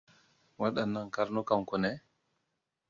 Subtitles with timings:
[0.59, 1.91] Wadannan karnukan ku ne?